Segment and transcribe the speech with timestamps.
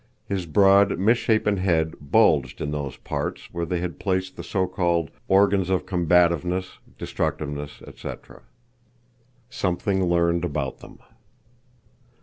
[0.27, 4.65] His broad, mis shapen head bulged in those parts where they had placed the so
[4.65, 8.41] called organs of combativeness, destructiveness, etc.
[9.51, 10.97] Something Learned About Them.